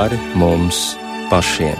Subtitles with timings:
[0.00, 0.94] pāri mums
[1.28, 1.76] pašiem.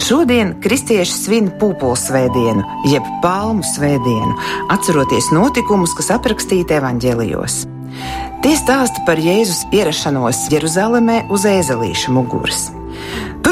[0.00, 4.32] Šodien kristieši svin pūpoļu svētdienu, jeb palmu svētdienu,
[4.72, 7.60] atceroties notikumus, kas aprakstīti evaņģēlijos.
[8.40, 12.70] Tie stāsta par Jēzus ierašanos Jeruzalemē uz ēzelīša muguras.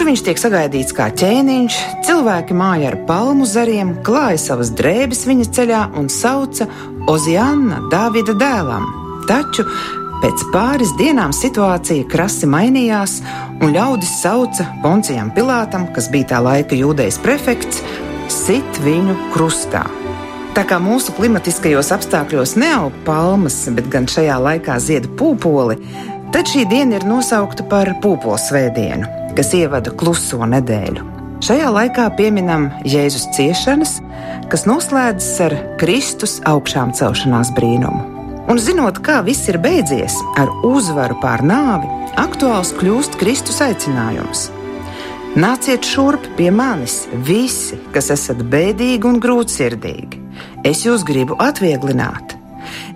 [0.09, 1.75] Viņš tiek sagaidīts kā ķēniņš,
[2.07, 6.65] cilvēki māja ar palmu zariem, klāja savas drēbes viņa ceļā un sauca
[7.13, 8.87] Oziāna, Dāvida dēlam.
[9.29, 9.67] Taču
[10.19, 13.19] Pēc pāris dienām situācija krasi mainījās,
[13.61, 17.85] un ļaudis sauca Poncijam Pilātam, kas bija tā laika jūdejas prefekts,
[18.33, 19.85] sit viņu krustā.
[20.57, 25.79] Tā kā mūsu klimatiskajos apstākļos neaug palmas, bet gan šajā laikā zieda pūpoli,
[26.33, 31.05] tad šī diena ir nosaukta par pūpolu svētdienu, kas ievada kluso nedēļu.
[31.47, 34.01] Šajā laikā pieminam Jēzus ciešanas,
[34.51, 38.01] kas noslēdzas ar Kristus augšām celšanās brīnumu.
[38.51, 41.87] Un zinot, kā viss ir beidzies ar uzvaru pār nāvi,
[42.19, 44.49] aktuāls kļūst Kristus aicinājums.
[45.39, 50.25] Nāciet šurp pie manis, visi, kas esat bēdīgi un grūtsirdīgi.
[50.67, 52.35] Es jūs gribu atvieglināt.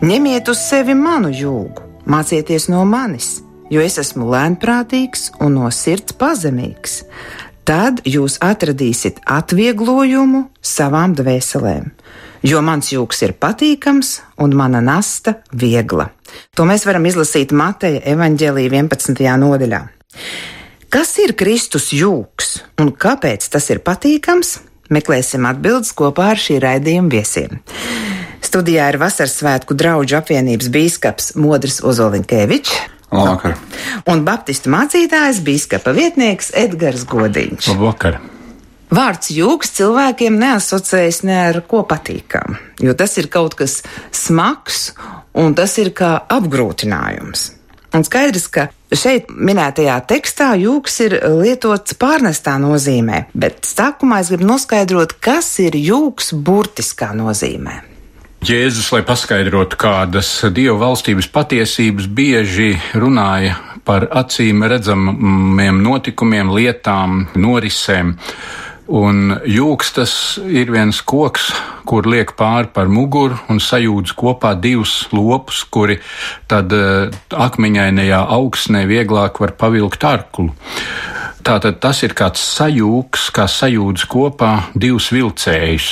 [0.02, 3.36] Ņemiet uz sevi manu jūgu, mācieties no manis,
[3.72, 7.02] jo es esmu lēnprātīgs un no sirds pazemīgs.
[7.64, 11.92] Tad jūs atradīsiet atvieglojumu savām dvēselēm
[12.42, 16.10] jo mans jūks ir patīkams un mana nasta viegla.
[16.56, 19.22] To mēs varam izlasīt Mateja evaņģēlī 11.
[19.42, 19.82] nodaļā.
[20.92, 24.58] Kas ir Kristus jūks un kāpēc tas ir patīkams?
[24.92, 27.62] Meklēsim atbildes kopā ar šī raidījuma viesiem.
[28.42, 32.82] Studijā ir Vasaras svētku draugu apvienības bīskaps Modris Ozoliņkevičs.
[33.12, 33.56] Labvakar.
[34.08, 37.68] Un Baptistu mācītājs bīskapa vietnieks Edgars Godiņš.
[37.74, 38.20] Labvakar.
[38.92, 43.80] Vārds jūgs cilvēkiem neasociējas ne ar ko patīkamu, jo tas ir kaut kas
[44.12, 44.90] smags
[45.32, 47.46] un tas ir kā apgrūtinājums.
[47.92, 54.48] Un skaidrs, ka šeit minētajā tekstā jūgs ir lietots pārnestā nozīmē, bet sākumā es gribu
[54.48, 57.91] noskaidrot, kas ir jūgs burtiskā nozīmē.
[58.42, 63.52] Jēzus, lai paskaidrotu kādas Dieva valstības patiesības, bieži runāja
[63.86, 68.16] par acīm redzamiem notikumiem, lietām, norisēm.
[68.90, 71.52] Un jūks tas ir viens koks,
[71.86, 76.00] kur liek pāri par muguru un sajūdz kopā divus lopus, kuri
[76.50, 80.50] tad uh, akmeņainajā augsnē vieglāk var pavilkt arklu.
[81.42, 85.86] Tātad tas ir kāds sajūgs, kā sajūdz kopā divus vilcējus.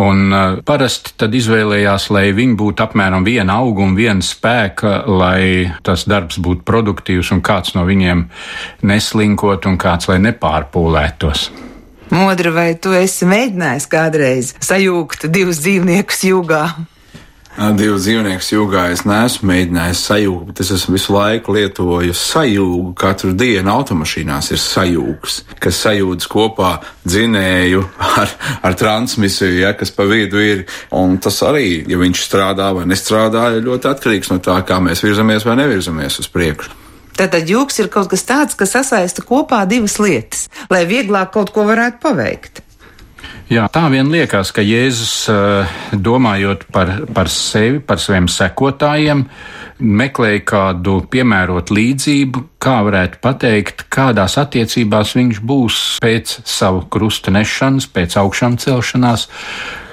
[0.00, 5.68] Un uh, parasti tad izvēlējās, lai viņi būtu apmēram viena auga un viena spēka, lai
[5.84, 8.24] tas darbs būtu produktīvs un kāds no viņiem
[8.88, 11.50] neslinkot un kāds lai nepārpūlētos.
[12.12, 16.64] Modra, vai tu esi mēģinājis kādreiz sajūgt divus dzīvniekus jūgā?
[17.52, 22.94] Divus dzīvniekus jūgā es neesmu mēģinājis sajūgt, bet es esmu visu laiku lietojis sajūgu.
[22.96, 26.72] Katru dienu automašīnās ir sajūgs, kas sajūdz kopā
[27.04, 27.84] dzinēju
[28.22, 28.32] ar,
[28.64, 30.64] ar transmisiju, ja, kas pa vidu ir.
[30.96, 35.04] Un tas arī, ja viņš strādā vai nestrādā, ir ļoti atkarīgs no tā, kā mēs
[35.04, 36.80] virzamies vai nevirzamies uz priekšu.
[37.20, 41.68] Tātad jūks ir kaut kas tāds, kas sasaista kopā divas lietas, lai vieglāk kaut ko
[41.68, 42.64] varētu paveikt.
[43.52, 45.26] Jā, tā vien liekas, ka Jēzus,
[45.92, 49.26] domājot par, par sevi, par saviem sekotājiem,
[49.76, 57.90] meklēja kādu piemērotu līdzību, kā varētu pateikt, kādās attiecībās viņš būs pēc savu krusta nešanas,
[57.92, 59.26] pēc augšām celšanās.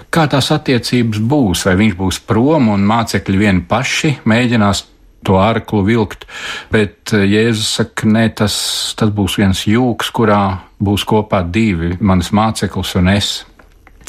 [0.10, 4.86] Kā tās attiecības būs, vai viņš būs prom un mācekļi vieni paši mēģinās
[5.28, 6.24] to ārklu vilkt,
[6.72, 8.56] bet Jēzus saka, nē, tas,
[8.96, 10.42] tas būs viens jūks, kurā
[10.80, 13.34] būs kopā divi- mans māceklis un es.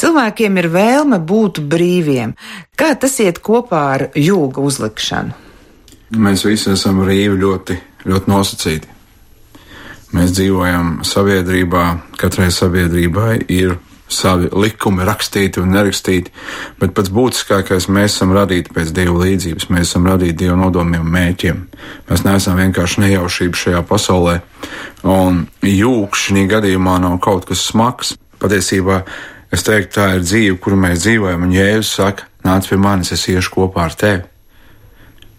[0.01, 2.33] Cilvēkiem ir vēlme būt brīviem.
[2.79, 5.37] Kā tas iet kopā ar jūga uzlikšanu?
[6.17, 7.77] Mēs visi esam brīvi ļoti,
[8.09, 8.97] ļoti nosacīti.
[10.17, 11.85] Mēs dzīvojam sabiedrībā,
[12.19, 13.77] katrai sabiedrībai ir
[14.11, 16.33] savi likumi rakstīti un nerakstīti,
[16.81, 21.13] bet pats būtiskākais mēs esam radīti pēc Dieva līdzības, mēs esam radīti Dieva nodomiem un
[21.15, 21.61] mēķiem.
[22.09, 24.41] Mēs neesam vienkārši nejaušība šajā pasaulē,
[25.07, 28.17] un jūkš šī gadījumā nav kaut kas smags.
[28.41, 29.05] Patiesībā
[29.53, 33.29] es teiktu, tā ir dzīve, kuru mēs dzīvojam, un Jēzus saka, nāc pie manis, es
[33.29, 34.29] iešu kopā ar tevi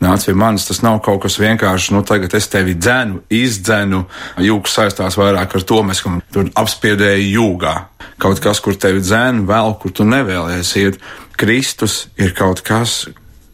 [0.01, 0.65] nāc pie manis.
[0.67, 4.03] Tas nav kaut kas vienkārši, nu, tagad es tevi dzenu, izdzenu.
[4.41, 6.03] Jūks saistās vairāk ar to, mēs
[6.33, 7.75] tur apspiedēji jūgā.
[8.21, 10.99] Kaut kas, kur tevi dzēna, vēl kur tu nevēlies iet.
[11.39, 13.05] Kristus ir kaut kas,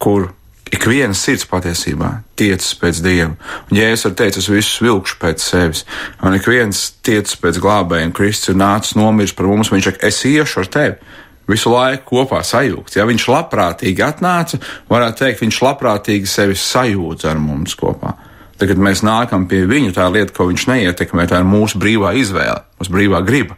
[0.01, 0.31] kur
[0.74, 2.10] Ik viena sirds patiesībā
[2.40, 3.36] tiecas pēc dieva.
[3.69, 5.86] Un, varu teikt, es visus vilkšu pēc sevis,
[6.25, 10.04] un ik viens tiecas pēc glābēja, un Kristus ir nācis nomiris par mums, viņš saka,
[10.10, 11.16] es iešu ar tevi.
[11.48, 12.98] Visu laiku kopā sajūgts.
[13.00, 14.60] Ja viņš labprātīgi atnāca,
[14.92, 18.18] varētu teikt, viņš labprātīgi sevi sajūdz ar mums kopā.
[18.58, 22.16] Tad, kad mēs nākam pie viņa, tā lieta, ko viņš neietekmē, tā ir mūsu brīvā
[22.19, 23.56] izvēle, mūsu brīvā griba.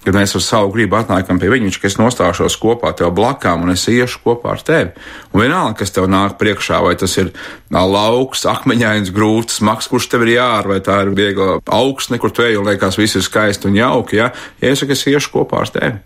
[0.00, 3.66] Kad mēs ar savu gribu atnākam pie viņa, viņš ka es nostāšos kopā tev blakām
[3.66, 4.94] un es iešu kopā ar tevi.
[5.34, 7.34] Un vienalga, kas tev nāk priekšā, vai tas ir
[7.68, 12.46] lauks, akmeņains, grūts, smags, kurš tev ir jār, vai tā ir viegla augstne, kur tu
[12.46, 14.22] ej un liekas, viss ir skaisti un jauki.
[14.22, 14.32] Ja,
[14.62, 16.00] ja es saku, es iešu kopā ar tevi.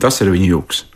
[0.00, 0.86] Tas ir viņa jūks.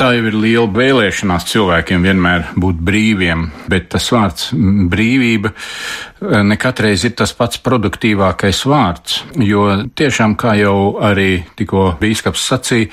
[0.00, 4.46] Tā jau ir liela vēlēšanās cilvēkiem vienmēr būt brīviem, bet tas vārds
[4.88, 5.50] brīvība
[6.20, 12.90] ne katreiz ir tas pats produktīvākais vārds, jo tiešām, kā jau arī tikko bīskaps sacīja,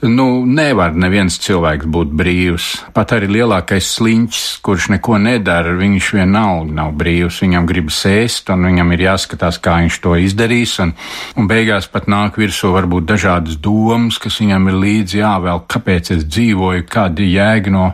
[0.00, 2.66] Nu, nevar neviens cilvēks būt brīvs.
[2.96, 7.42] Pat arī lielākais sliņķis, kurš neko nedara, viņš vienalga nav brīvs.
[7.44, 10.78] Viņam gribas ēst, un viņam ir jāskatās, kā viņš to izdarīs.
[10.80, 10.94] Un,
[11.36, 16.24] un beigās pat nāk virsū varbūt dažādas domas, kas viņam ir līdzi jāvēl, kāpēc es
[16.24, 17.86] dzīvoju, kāda jēga no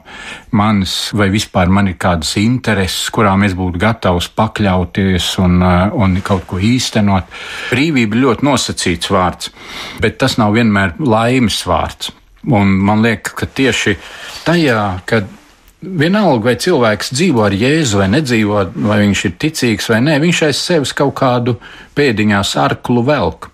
[0.57, 6.47] manis, vai vispār man ir kādas intereses, kurām es būtu gatavs pakļauties un, un kaut
[6.51, 7.31] ko īstenot.
[7.71, 9.53] Brīvība ir ļoti nosacīts vārds,
[10.03, 12.13] bet tas nav vienmēr laimes vārds.
[12.47, 13.97] Un man liekas, ka tieši
[14.47, 15.27] tajā, kad
[15.83, 20.43] vienalga, vai cilvēks dzīvo ar jēzu vai nedzīvo, vai viņš ir ticīgs vai nē, viņš
[20.49, 21.57] aiz sevis kaut kādu
[21.97, 23.51] pēdiņā sarklu velk.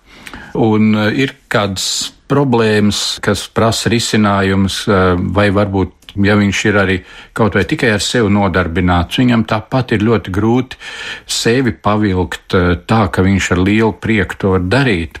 [0.53, 6.97] Un uh, ir kādas problēmas, kas prasa risinājumus, uh, vai varbūt ja viņš ir arī
[7.33, 10.79] kaut vai tikai ar sevi nodarbināts, viņam tāpat ir ļoti grūti
[11.25, 15.19] sevi pavilkt uh, tā, ka viņš ar lielu prieku to var darīt.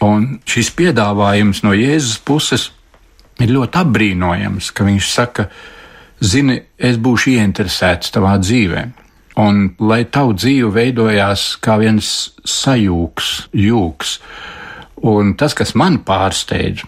[0.00, 2.70] Un šis piedāvājums no Jēzus puses
[3.40, 5.46] ir ļoti apbrīnojams, ka viņš saka,
[6.20, 8.86] zini, es būšu ieinteresēts tavā dzīvē.
[9.40, 12.08] Un lai tavu dzīve veidojās kā viens
[12.44, 14.16] sajūgs, jūgs.
[15.10, 16.82] Un tas, kas man pārsteidz,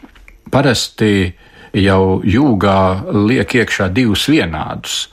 [0.52, 1.32] parasti
[1.72, 2.80] jau jūgā
[3.12, 5.06] liek iekšā divus vienādus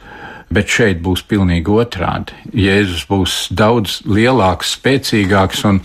[0.49, 2.33] bet šeit būs pilnīgi otrādi.
[2.57, 5.81] Jēzus būs daudz lielāks, spēcīgāks, un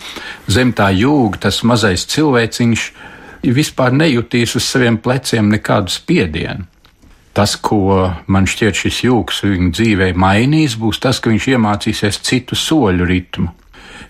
[0.49, 2.85] zem tā jūga tas mazais cilvēciņš
[3.45, 6.65] vispār nejutīs uz saviem pleciem nekādu spiedienu.
[7.35, 12.55] Tas, ko man šķiet šis jūks viņa dzīvē mainīs, būs tas, ka viņš iemācīsies citu
[12.55, 13.49] soļu ritmu.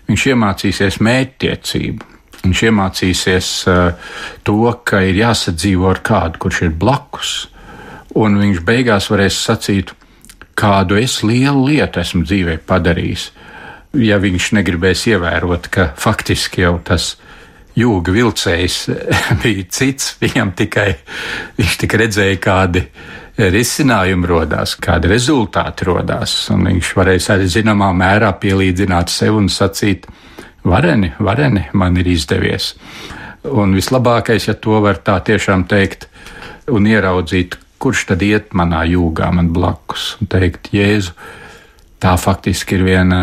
[0.06, 2.06] Viņš iemācīsies mērķtiecību,
[2.46, 4.08] viņš iemācīsies uh,
[4.46, 7.34] to, ka ir jāsadzīvo ar kādu, kurš ir blakus,
[8.16, 9.92] un viņš beigās varēs sacīt,
[10.56, 13.28] kādu es lielu lietu esmu dzīvē padarījis.
[14.00, 17.14] Ja viņš negribēs ievērot, ka faktiski jau tas
[17.76, 18.78] jūga vilcējs
[19.42, 20.90] bija cits, viņam tikai
[21.58, 22.84] viņš tikai redzēja, kādi
[23.36, 30.06] risinājumi radās, kādi rezultāti radās, un viņš varēs arī zināmā mērā pielīdzināt sev un sacīt,
[30.66, 32.74] vareni, vareni, man ir izdevies.
[33.46, 36.08] Un vislabākais, ja to var tā tiešām teikt
[36.72, 41.14] un ieraudzīt, kurš tad iet manā jūgā, man blakus, un teikt, Jēzu,
[42.02, 43.20] tā faktiski ir viena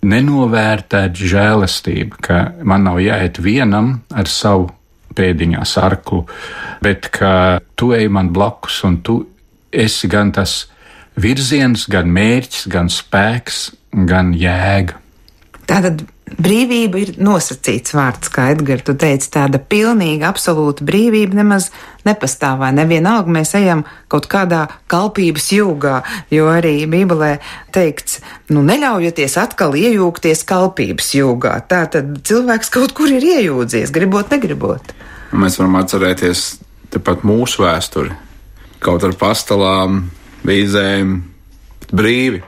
[0.00, 4.70] nenovērtēta žēlastība, ka man nav jāiet vienam ar savu
[5.16, 6.24] pēdiņā sarklu,
[6.82, 9.20] bet ka tu ej man blakus un tu
[9.70, 10.64] esi gan tas
[11.20, 13.68] virziens, gan mērķis, gan spēks,
[14.08, 14.96] gan jēga.
[15.68, 16.06] Tātad
[16.38, 21.70] Brīvība ir nosacīts vārds, kā Edgars, tu teici, tāda pilnīga, absolūta brīvība nemaz
[22.06, 22.68] nepastāvā.
[22.76, 23.82] Nevienalga mēs ejam
[24.12, 25.96] kaut kādā kalpības jūgā,
[26.30, 27.32] jo arī Bībelē
[27.74, 28.20] teikts,
[28.54, 31.56] nu neļaujoties atkal iejūgties kalpības jūgā.
[31.66, 34.94] Tā tad cilvēks kaut kur ir iejūdzies, gribot, negribot.
[35.34, 36.46] Mēs varam atcerēties
[36.94, 38.14] tepat mūsu vēsturi,
[38.82, 40.04] kaut ar pastalām,
[40.46, 41.20] vīzēm,
[41.90, 42.42] brīvi.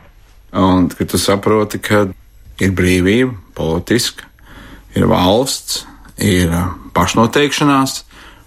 [0.53, 2.07] Un, kad tu saproti, ka
[2.61, 4.29] ir brīvība, politiska,
[4.97, 5.85] ir valsts,
[6.21, 8.03] ir uh, pašnoteikšanās.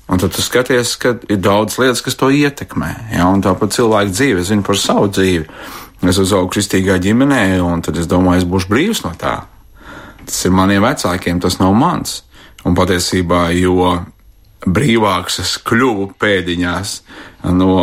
[0.05, 2.91] Un tad tu skaties, ka ir daudz lietas, kas to ietekmē.
[3.15, 3.25] Ja?
[3.41, 5.47] Tāpat cilvēku dzīve, es zinu par savu dzīvi.
[6.05, 9.39] Es uzaugu kristīgā ģimenē, un tad es domāju, es būšu brīvs no tā.
[10.25, 12.19] Tas ir maniem vecākiem, tas nav mans.
[12.65, 13.95] Un patiesībā, jo
[14.65, 16.95] brīvāks es kļuvu pēdiņās
[17.53, 17.73] no,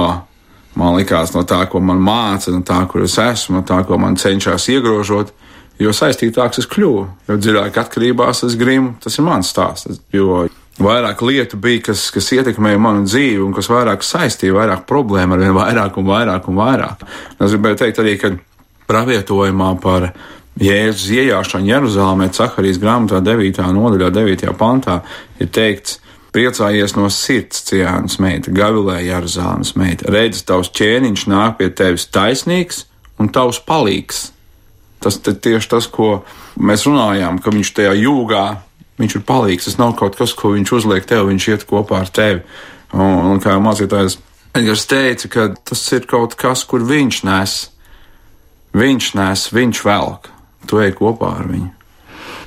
[0.79, 3.99] man likās, no tā, ko man māca, no tā, kur es esmu, no tā, ko
[4.03, 5.33] man cenšas iegrožot,
[5.81, 8.97] jo saistītāks es kļuvu, jo dziļāk atkarībās es grimu.
[9.03, 10.03] Tas ir mans stāsts.
[10.13, 10.45] Jo
[10.83, 15.45] vairāk lietu bija, kas, kas ietekmēja manu dzīvi un kas vairāk saistīja, vairāk problēmu ar
[15.45, 17.07] vien vairāk un vairāk un vairāk.
[17.39, 18.35] Es gribēju teikt arī, ka
[18.91, 20.13] pravietojumā par
[20.61, 23.63] Jēzus iejāšanu Jeruzalemē, Cakarijas grāmatā 9.
[23.73, 24.51] nodaļā, 9.
[24.61, 25.01] pantā,
[25.41, 26.03] ir teikts,
[26.33, 30.09] Priecājies no sirds, ciānas meita, gavilē Jeruzalemes meita.
[30.09, 32.87] Redz, tavs ķēniņš nāk pie tevis taisnīgs
[33.21, 34.31] un tavs palīgs.
[35.03, 36.23] Tas tieši tas, ko
[36.61, 38.45] mēs runājām, ka viņš tajā jūgā,
[39.03, 39.69] viņš ir palīgs.
[39.69, 42.45] Tas nav kaut kas, ko viņš uzliek tev, viņš iet kopā ar tevi.
[42.93, 44.19] Un, un kā mācītājs
[44.53, 47.55] Edgars teica, ka tas ir kaut kas, kur viņš nes.
[48.77, 50.29] Viņš nes, viņš velk.
[50.69, 51.71] Tu ej kopā ar viņu.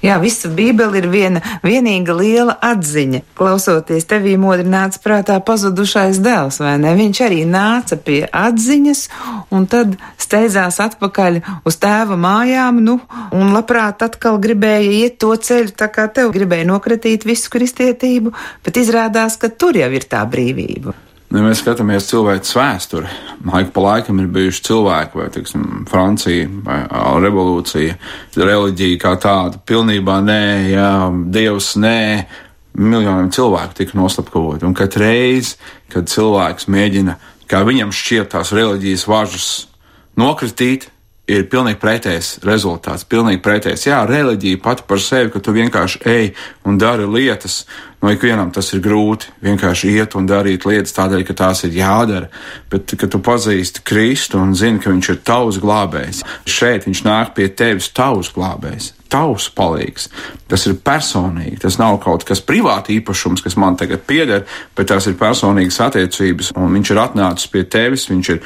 [0.06, 3.24] Jā, visa Bībele ir viena vienīga liela atziņa.
[3.38, 6.94] Klausoties tevī modri nāca prātā pazudušais dēls, vai ne?
[7.00, 9.02] Viņš arī nāca pie atziņas
[9.56, 13.00] un tad steidzās atpakaļ uz tēva mājām, nu,
[13.34, 18.36] un labprāt atkal gribēja iet to ceļu, tā kā tev gribēja nokratīt visu kristietību,
[18.66, 20.94] bet izrādās, ka tur jau ir tā brīvība.
[21.34, 23.10] Ja mēs skatāmies cilvēku vēsturi,
[23.50, 26.78] laiku pa laikam ir bijuši cilvēki, vai teiksim, Francija, vai
[27.26, 27.98] revolūcija,
[28.38, 30.90] reliģija kā tāda, pilnībā nē, jā,
[31.34, 32.00] dievs nē,
[32.78, 34.64] miljoniem cilvēku tika noslapkavot.
[34.64, 35.58] Un katru reizi,
[35.92, 37.18] kad cilvēks mēģina,
[37.52, 39.50] kā viņam šķiet, tās reliģijas važas
[40.22, 40.92] nokritīt,
[41.32, 43.06] ir pilnīgi pretējs rezultāts.
[43.10, 43.88] Pilnīgi pretējs.
[43.90, 46.32] Jā, reliģija pati par sevi, ka tu vienkārši ej
[46.70, 47.64] un dari lietas.
[48.06, 49.32] No ikvienam tas ir grūti.
[49.42, 52.28] Vienkārši iet un darīt lietas tādēļ, ka tās ir jādara.
[52.70, 57.34] Bet, kad tu pazīsti Kristu un zini, ka viņš ir tavs glābējs, šeit viņš nāk
[57.34, 58.92] pie tevis tavs glābējs.
[59.10, 60.12] Tavs palīgs.
[60.46, 61.58] Tas ir personīgi.
[61.66, 64.46] Tas nav kaut kas privāti īpašums, kas man tagad pieder,
[64.78, 66.54] bet tās ir personīgas attiecības.
[66.62, 68.44] Un viņš ir atnācis pie tevis, viņš ir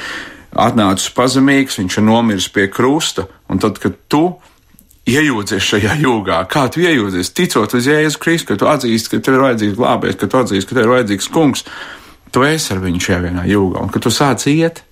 [0.56, 4.30] atnācis pazemīgs, viņš ir nomiris pie krusta, un tad, kad tu
[5.10, 9.38] iejūdzies šajā jūgā, kā tu iejūdzies, ticot uz Jēzu Kristu, ka tu atzīsti, ka tev
[9.38, 11.66] ir vajadzīgs glābējs, ka tu atzīsti, ka tev ir vajadzīgs kungs,
[12.36, 14.84] tu esi ar viņu šajā vienā jūgā, un kad tu sāc iet,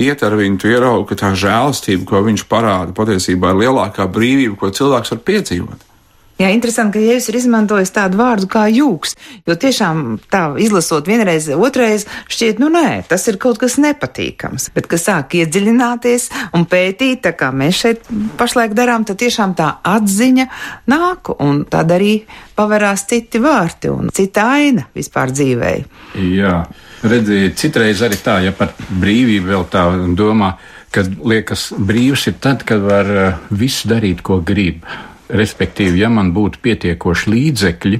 [0.00, 4.58] iet ar viņu, tu ieraugi, ka tā žēlastība, ko viņš parāda, patiesībā ir lielākā brīvība,
[4.60, 5.90] ko cilvēks var piedzīvot.
[6.34, 9.12] Jā, interesanti, ka Jēzus ir izmantojis tādu vārdu kā jūgs,
[9.46, 10.00] jo tiešām
[10.32, 15.36] tā izlasot vienreiz, otrreiz, šķiet, nu nē, tas ir kaut kas nepatīkams, bet, kas sāk
[15.38, 16.26] iedziļināties
[16.58, 18.10] un pētīt, tā kā mēs šeit
[18.40, 20.48] pašlaik darām, tad tiešām tā atziņa
[20.90, 22.16] nāk, un tad arī
[22.58, 25.86] paverās citi vārti un cita aina vispār dzīvēi.
[26.34, 26.64] Jā,
[27.06, 29.86] redziet, citreiz arī tā, ja par brīvību vēl tā
[30.18, 30.56] domā,
[30.90, 34.82] kad liekas brīvs ir tad, kad var eh, visu darīt, ko grib
[35.24, 37.98] Respektīvi, ja man būtu pietiekoši līdzekļi,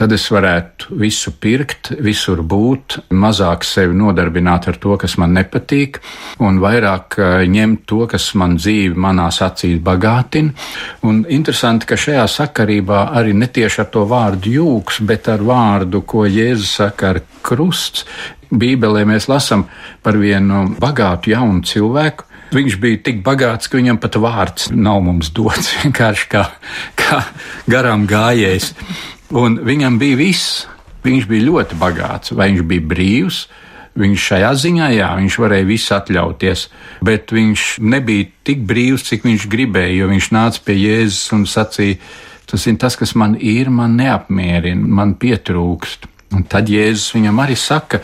[0.00, 6.00] tad es varētu visu pirkt, visur būt, mazāk sevi nodarbināt ar to, kas man nepatīk,
[6.40, 10.54] un vairāk eh, ņemt to, kas man dzīvi manās acīs bagātina.
[11.04, 16.24] Un interesanti, ka šajā sakarībā arī netieši ar to vārdu jūgs, bet ar vārdu, ko
[16.24, 18.06] Jēzus saka ar krusts.
[18.48, 19.66] Bībelē mēs lasām
[20.06, 25.32] par vienu bagātu jaunu cilvēku, Viņš bija tik bagāts, ka viņam pat vārds nav mums
[25.34, 25.72] dots.
[25.82, 26.46] Vienkārši kā,
[26.98, 27.20] kā
[27.70, 28.72] garām gājējs.
[29.34, 30.64] Un viņam bija viss.
[31.06, 33.46] Viņš bija ļoti bagāts, vai viņš bija brīvs.
[33.96, 36.64] Viņš šajā ziņā, jā, viņš varēja visu atļauties,
[37.06, 41.96] bet viņš nebija tik brīvs, cik viņš gribēja, jo viņš nāca pie Jēzus un sacīja,
[42.50, 46.10] tas ir tas, kas man ir, man neapmierina, man pietrūkst.
[46.36, 48.02] Un tad Jēzus viņam arī saka,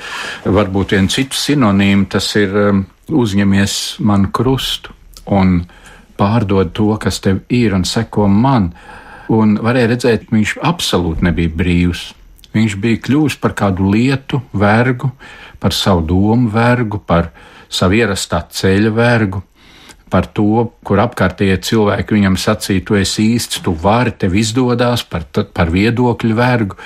[0.48, 4.94] varbūt vienu citu sinonīmu, tas ir um, uzņemies man krustu
[5.26, 5.62] un
[6.18, 8.72] pārdod to, kas tev ir, un seko man.
[9.32, 12.10] Un varēja redzēt, viņš absolūti nebija brīvs.
[12.52, 15.12] Viņš bija kļuvis par kādu lietu, vergu,
[15.62, 17.30] par savu domu vergu, par
[17.72, 19.40] savu ierastā ceļa vergu
[20.12, 25.24] par to, kur apkārtējie cilvēki viņam sacīja, tu esi īsts, tu vari, tev izdodas par,
[25.56, 26.76] par viedokļu vergu.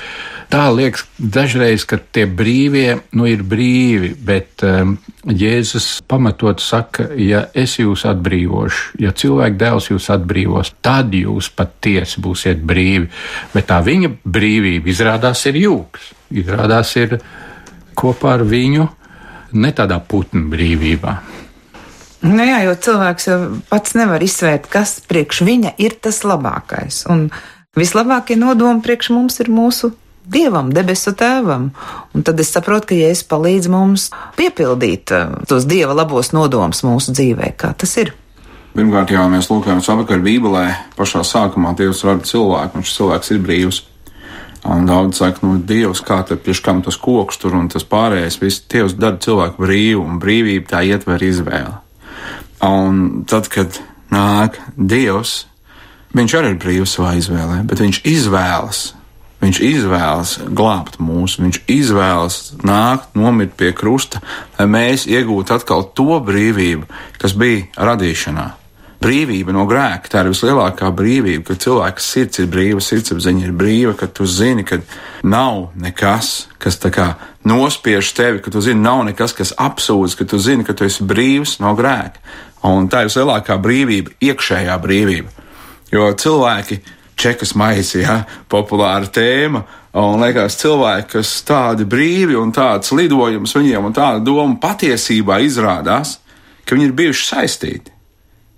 [0.46, 4.94] Tā liekas dažreiz, ka tie brīvie nu, ir brīvi, bet um,
[5.26, 12.22] Jēzus pamatot saka, ja es jūs atbrīvošu, ja cilvēku dēls jūs atbrīvos, tad jūs patiesi
[12.22, 13.10] būsiet brīvi.
[13.54, 16.12] Bet tā viņa brīvība izrādās ir jūks,
[16.44, 17.18] izrādās ir
[17.98, 18.86] kopā ar viņu
[19.58, 21.16] ne tādā putnu brīvībā.
[22.24, 27.04] Nu jā, jo cilvēks jau pats nevar izsvērt, kas priekš viņa ir tas labākais.
[27.12, 27.28] Un
[27.76, 29.92] vislabākie nodomi priekš mums ir mūsu
[30.26, 31.68] Dievam, debesu tēvam.
[32.10, 37.14] Un tad es saprotu, ka Jēzus palīdz mums piepildīt uh, tos Dieva labos nodomus mūsu
[37.14, 38.10] dzīvē, kā tas ir.
[38.74, 40.64] Pirmkārt, jau mēs lūkājamies apakaļ Bībelē,
[40.98, 43.80] pašā sākumā Dievs rada cilvēku, un šis cilvēks ir brīvs.
[44.66, 48.42] Un daudz saka, nu, Dievs, kā tad pie kam tas koks tur un tas pārējais,
[48.42, 51.85] viss Dievs dara cilvēku brīvu, un brīvība tā ietver izvēli.
[52.64, 53.80] Un tad, kad
[54.12, 55.44] nāk Dievs,
[56.16, 58.84] viņš arī ir brīvs savā izvēlē, bet viņš izvēlas.
[59.36, 64.22] Viņš izvēlas glābt mūs, viņš izvēlas nākt, nomirt pie krusta,
[64.56, 66.88] lai mēs iegūtu atkal to brīvību,
[67.20, 68.46] kas bija radīšanā.
[69.06, 73.92] Brīvība no grēka, tā ir vislielākā brīvība, ka cilvēka sirds ir brīva, sirdsapziņa ir brīva,
[73.94, 74.80] ka tu zini, ka
[75.22, 77.06] nav nekas, kas tā kā
[77.46, 81.06] nospiež tevi, ka tu zini, nav nekas, kas apsūdz, ka tu zini, ka tu esi
[81.06, 82.18] brīvs no grēka.
[82.66, 85.30] Un tā ir vislielākā brīvība, iekšējā brīvība.
[85.94, 86.82] Jo cilvēki,
[87.14, 89.62] čekas maisi, ja, populāra tēma,
[90.02, 96.18] un liekas, cilvēki, kas tādi brīvi un tāds lidojums viņiem un tāda doma patiesībā izrādās,
[96.66, 97.95] ka viņi ir bijuši saistīti.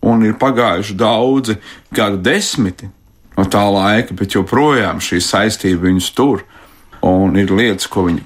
[0.06, 1.58] Un ir pagājuši daudzi
[1.94, 2.88] gadu desmiti
[3.38, 6.44] no tā laika, bet joprojām šī saistība viņus tur.
[7.06, 8.24] Un ir lietas, ko viņi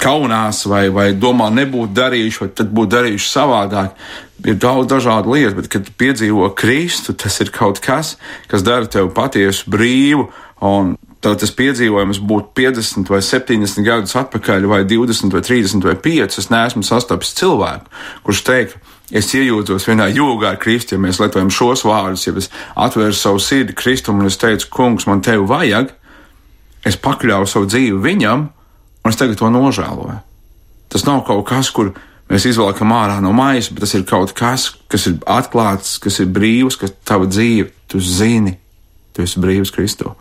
[0.00, 3.98] kaunās vai, vai domā nebūtu darījuši, vai tad būtu darījuši savādāk.
[4.44, 8.16] Ir daudz dažādu lietu, bet, kad piedzīvo Kristu, tas ir kaut kas,
[8.50, 10.28] kas dara tevi patiesu brīvu.
[10.64, 15.96] Un tad tas piedzīvojums būtu 50 vai 70 gadus atpakaļ, vai 20 vai 30 vai
[16.08, 16.38] 5.
[16.42, 17.88] Es neesmu sastapis cilvēku,
[18.26, 18.76] kurš teikt,
[19.12, 23.42] es iejūtos vienā jūgā ar Kristu, ja mēs lietojam šos vārdus, ja es atvēru savu
[23.42, 25.92] sirdi Kristum un es teicu, kungs, man tevi vajag,
[26.88, 28.48] es pakļauju savu dzīvi viņam,
[29.04, 30.18] un es tagad to nožēloju.
[30.92, 31.92] Tas nav kaut kas, kur
[32.30, 36.30] mēs izvelkam ārā no maisa, bet tas ir kaut kas, kas ir atklāts, kas ir
[36.32, 38.56] brīvs, kas tava dzīve, tu zini,
[39.12, 40.14] tu esi brīvs Kristu.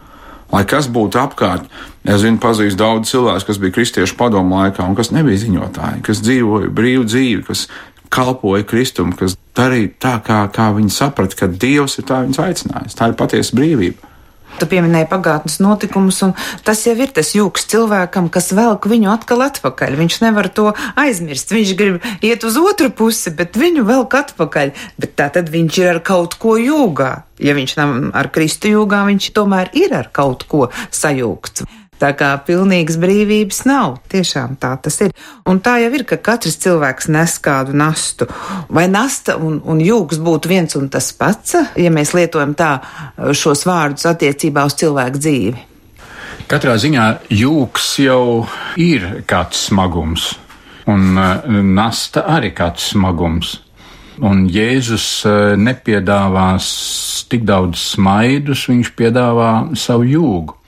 [0.53, 1.65] Lai kas būtu apkārt,
[2.05, 6.21] es zinu, pazīstu daudz cilvēku, kas bija kristiešu padomu laikā un kas nebija ziņotāji, kas
[6.21, 7.65] dzīvoja brīvu dzīvi, kas
[8.13, 12.97] kalpoja Kristum, kas darīja tā, kā, kā viņi saprata, ka Dievs ir tā viņus aicinājis.
[12.97, 14.09] Tā ir patiesa brīvība.
[14.53, 19.41] Tu pieminēji pagātnes notikumus, un tas jau ir tas jūks cilvēkam, kas velk viņu atkal
[19.47, 19.97] atpakaļ.
[19.97, 20.67] Viņš nevar to
[20.99, 21.55] aizmirst.
[21.55, 24.75] Viņš grib iet uz otru pusi, bet viņu velk atpakaļ.
[25.01, 27.13] Bet tā tad viņš ir ar kaut ko jūgā.
[27.41, 31.65] Ja viņš nav ar Kristu jūgā, viņš tomēr ir ar kaut ko sajūgts.
[32.03, 33.93] Tā kā pilnīgas brīvības nav.
[34.11, 35.13] Tiešām tā tas ir.
[35.47, 38.27] Un tā jau ir, ka katrs cilvēks nes kādu nastu.
[38.67, 42.73] Vai nasta un, un jūgs būtu viens un tas pats, ja mēs lietojam tā
[43.31, 45.63] šos vārdus attiecībā uz cilvēku dzīvi?
[46.51, 48.23] Katrā ziņā jūgs jau
[48.75, 50.33] ir kāds smagums,
[50.91, 53.53] un uh, nasta arī kāds smagums.
[54.19, 56.67] Un Jēzus uh, nepiedāvās
[57.31, 60.59] tik daudz smaidus, viņš piedāvā savu jūgu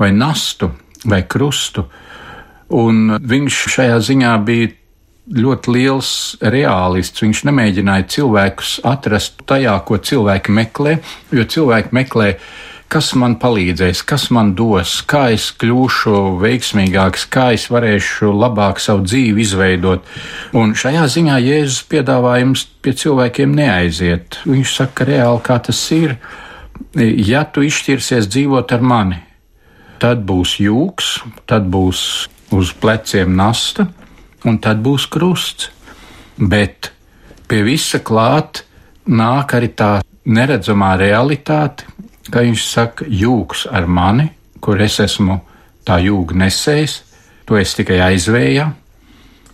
[0.00, 0.70] vai nastu
[1.04, 1.86] vai krustu.
[2.70, 4.74] Un viņš šajā ziņā bija
[5.30, 6.10] ļoti liels
[6.42, 7.22] realists.
[7.22, 10.98] Viņš nemēģināja cilvēkus atrast tajā, ko cilvēki meklē,
[11.34, 12.32] jo cilvēki meklē,
[12.90, 19.06] kas man palīdzēs, kas man dos, kā es kļūšu veiksmīgāks, kā es varēšu labāk savu
[19.06, 20.06] dzīvi izveidot.
[20.58, 24.42] Un šajā ziņā Jēzus piedāvājums pie cilvēkiem neaiziet.
[24.50, 26.18] Viņš saka reāli, kā tas ir.
[26.98, 29.20] Ja tu izšķirsies dzīvot ar mani,
[30.00, 31.08] tad būs jūks,
[31.46, 32.00] tad būs
[32.56, 33.86] uz pleciem nasta,
[34.48, 35.70] un tad būs krusts.
[36.40, 36.90] Bet
[37.48, 38.64] pie visa klāt
[39.06, 39.92] nāk arī tā
[40.24, 41.86] neredzamā realitāte,
[42.30, 45.40] ka viņš saka, jūks ar mani, kur es esmu
[45.84, 47.00] tā jūga nesējis,
[47.44, 48.68] to es tikai aizvējā.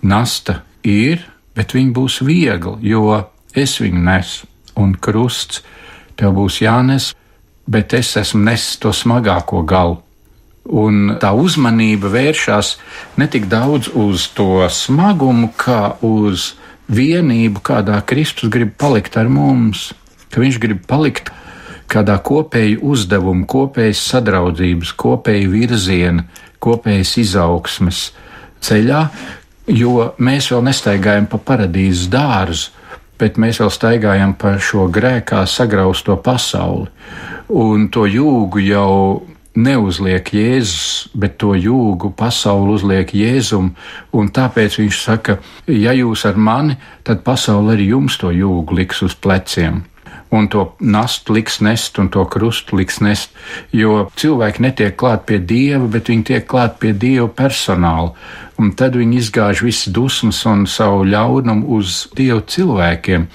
[0.07, 1.25] Nasta ir,
[1.57, 3.09] bet viņa būs viegla, jo
[3.57, 5.63] es viņu nesu, un krusts
[6.17, 7.15] tev būs jānes,
[7.67, 10.06] bet es esmu nesis to smagāko galu.
[10.67, 12.73] Un tā uzmanība vēršas
[13.21, 16.55] ne tik daudz uz to smagumu, kā uz
[16.91, 19.93] vienību, kādā Kristus grib palikt ar mums,
[20.31, 21.31] ka Viņš grib palikt
[21.91, 26.27] kādā kopēju uzdevumu, kopējas sadraudzības, kopēju virziena,
[26.63, 28.01] kopējas izaugsmes
[28.67, 29.05] ceļā,
[29.71, 32.75] jo mēs vēl nestaigājam pa paradīzes dārzu,
[33.17, 36.91] bet mēs vēl staigājam pa šo grēkā sagrausto pasauli.
[37.49, 39.23] Un to jūgu jau
[39.57, 43.73] neuzliek Jēzus, bet to jūgu pasauli uzliek Jēzum,
[44.13, 49.03] un tāpēc viņš saka, ja jūs ar mani, tad pasauli arī jums to jūgu liks
[49.07, 49.85] uz pleciem.
[50.35, 53.31] Un to nastu liks nest, un to krustu liks nest,
[53.71, 58.11] jo cilvēki netiek klāt pie dieva, bet viņi tiek klāt pie dieva personāla,
[58.59, 63.31] un tad viņi izgāž visas dusmas un savu ļaunumu uz dievu cilvēkiem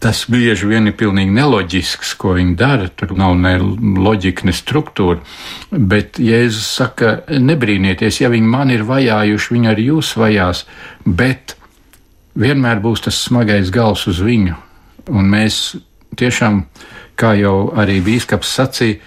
[0.00, 2.88] tas bieži vien ir pilnīgi neloģisks, ko viņi dara.
[2.88, 5.20] Tur nav ne loģika, ne struktūra.
[5.70, 10.64] Bet Jēzus saka, nebrīnieties, ja viņi man ir vajājuši, viņi arī jūs vajās,
[11.04, 11.54] bet
[12.40, 14.56] vienmēr būs tas smagais gals uz viņu.
[15.10, 15.60] Un mēs
[16.18, 16.64] tiešām,
[17.20, 18.98] kā jau arī bīskaps sacīja,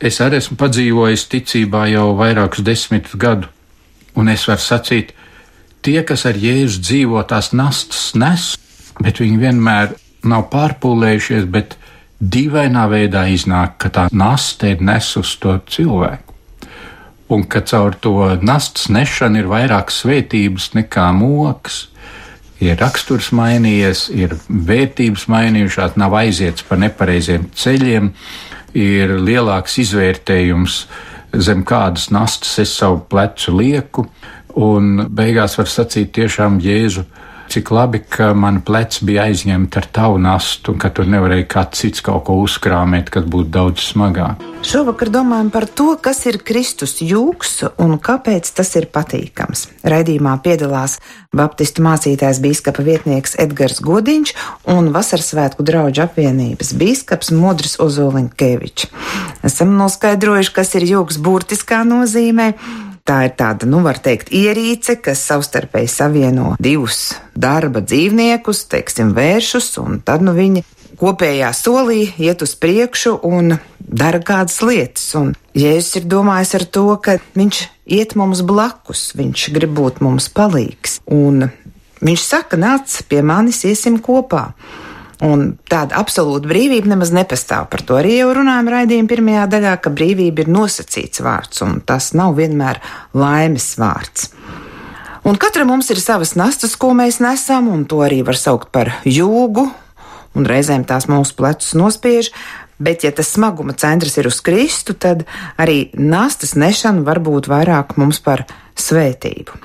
[0.00, 3.48] es arī esmu padzīvojis ticībā jau vairākus desmit gadu,
[4.18, 5.14] un es varu sacīt,
[5.82, 8.54] tie, kas ar Jēzu dzīvo, tās nastas nes,
[8.98, 9.94] bet viņi vienmēr
[10.28, 11.76] nav pārpūlējušies, bet
[12.18, 16.34] dīvainā veidā iznāk, ka tā nasta ir nes uz to cilvēku.
[17.28, 21.88] Un ka caur to nastas nešanu ir vairāk svētības nekā moks,
[22.64, 28.10] ir raksturs mainījies, ir vērtības mainījušās, nav aiziets pa nepareiziem ceļiem,
[28.78, 30.82] ir lielāks izvērtējums
[31.36, 34.06] zem kādas nastas es savu plecu lieku,
[34.58, 37.04] un beigās var sacīt tiešām Jēzu
[37.52, 41.82] cik labi, ka man plec bija aizņemta ar tavu nastu, un ka tur nevarēja kāds
[41.82, 44.44] cits kaut ko uzkrāmēt, kas būtu daudz smagāk.
[44.66, 49.68] Šovakar domājam par to, kas ir Kristus jūgs un kāpēc tas ir patīkams.
[49.86, 50.98] Raidījumā piedalās
[51.36, 54.34] Baptistu mācītājs bīskapa vietnieks Edgars Godiņš
[54.72, 58.90] un Vasarsvētku draugu apvienības bīskaps Modris Ozoliņkevičs.
[59.46, 62.52] Esam noskaidrojuši, kas ir jūgs burtiskā nozīmē
[63.08, 69.70] Tā ir tāda, nu, var teikt, ierīce, kas savstarpēji savieno divus darba dzīvniekus, teiksim, vēršus,
[69.80, 70.60] un tad nu viņi
[71.00, 75.06] kopējā solī iet uz priekšu un dara kādas lietas.
[75.16, 77.62] Un Jēzus ir domājis ar to, ka viņš
[77.96, 81.00] iet mums blakus, viņš grib būt mums palīgs.
[81.08, 81.48] Un
[82.04, 84.50] viņš saka, nāc pie manis, iesim kopā.
[85.26, 87.66] Un tāda absolūta brīvība nemaz nepastāv.
[87.72, 92.12] Par to arī jau runājām raidījuma pirmajā daļā, ka brīvība ir nosacīts vārds, un tas
[92.14, 92.78] nav vienmēr
[93.18, 94.28] laimes vārds.
[95.26, 98.94] Un katram mums ir savas nastas, ko mēs nesam, un to arī var saukt par
[99.04, 99.66] jūgu,
[100.38, 102.30] un reizēm tās mūsu plecus nospiež,
[102.78, 105.26] bet ja tas smaguma centrs ir uz Kristu, tad
[105.58, 108.46] arī nastas nešana var būt vairāk mums par
[108.78, 109.58] svētību.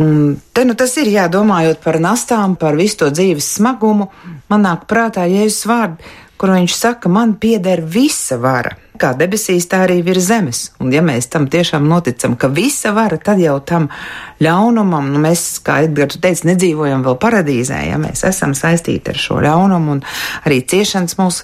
[0.00, 4.08] Un te nu tas ir jādomājot par nastām, par visu to dzīves smagumu.
[4.50, 8.74] Man nāk prātā Jēzus vārdi, kur viņš saka, man pieder visa vara.
[8.98, 10.64] Kā debesīs, tā arī virs zemes.
[10.82, 13.88] Un ja mēs tam tiešām noticam, ka visa vara, tad jau tam
[14.42, 19.40] ļaunumam, nu mēs, kā Edgars teica, nedzīvojam vēl paradīzē, ja mēs esam saistīti ar šo
[19.42, 20.04] ļaunumu un
[20.46, 21.42] arī ciešanas mūs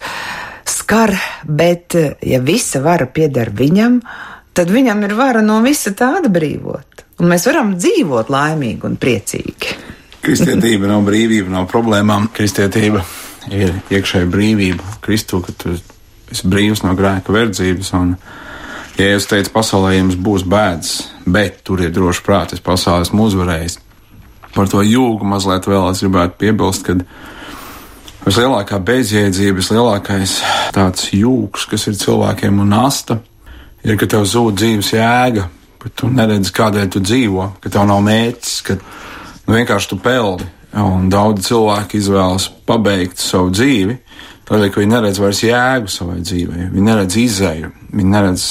[0.70, 1.14] skar,
[1.46, 7.28] bet ja visa vara pieder viņam, tad viņam ir vara no visa tāda brīvot un
[7.30, 9.76] mēs varam dzīvot laimīgi un priecīgi.
[10.24, 12.28] Kristietība nav brīvība, nav problēmām.
[12.36, 13.04] Kristietība
[13.52, 14.98] ir iekšēja brīvība.
[15.04, 17.92] Kristu, ka tu esi brīvs no grēka verdzības.
[17.96, 18.14] Un,
[18.98, 23.78] ja jūs teicat, pasaulē jums būs bēdas, bet turiet droši prāti, es pasaulē esmu uzvarējis.
[24.54, 26.96] Par to jūgu mazliet vēl es gribētu piebilst, ka
[28.26, 30.40] vislielākā bezjēdzība, vislielākais
[30.74, 33.20] tāds jūgs, kas ir cilvēkiem un nasta,
[33.84, 35.46] ir, ka tev zūd dzīves jēga,
[35.80, 40.48] bet tu neredzi, kādēļ tu dzīvo, ka tev nav mērķis, ka nu, vienkārši tu peldi.
[40.80, 43.96] Un daudz cilvēku izvēlas pabeigt savu dzīvi,
[44.46, 48.46] tādēļ, ka viņi neredz vairs jēgu savai dzīvei, viņi neredz izēju, viņi neredz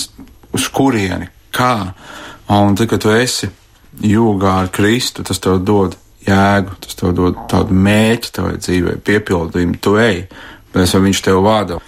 [0.58, 1.94] uz kurieni, kā.
[2.52, 3.48] Un tad, kad tu esi
[4.04, 5.96] jūgā ar Kristu, tas tev dod
[6.28, 10.26] jēgu, tas tev dod tādu mērķi tavai dzīvei, piepildījumu, tu ej,
[10.74, 11.80] bet viņš tev vada.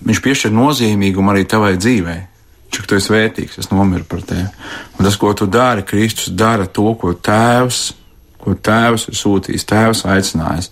[0.00, 2.20] Viņš piešķir nozīmīgumu arī tavai dzīvei.
[2.70, 4.46] Cik tu esi vērtīgs, es nomiru par tevi.
[4.98, 7.80] Un tas, ko tu dari, Kristus dara to, ko Tēvs,
[8.40, 10.70] ko Tēvs ir sūtījis, Tēvs aicinājis.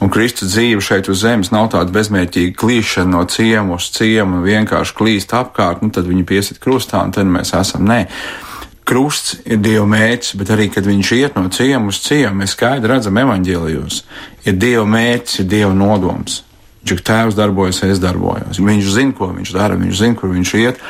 [0.00, 4.96] Un Kristus dzīve šeit uz zemes nav tāda bezmērķīga klīšana no ciemu uz ciemu, vienkārši
[4.96, 7.88] klīst apkārt, nu tad viņi piesit krustā, un tad mēs esam.
[7.88, 8.04] Nē.
[8.90, 12.90] Krusts ir Dieva mērķis, bet arī, kad viņš iet no ciemu uz ciemu, mēs skaidri
[12.90, 14.00] redzam evaņģēlijos,
[14.50, 16.40] ir Dieva mērķis, ir Dieva nodoms.
[16.88, 18.58] Cik tēvs darbojas, es darbojos.
[18.58, 20.80] Viņš zina, ko viņš dara, viņš zina, kur viņš iet.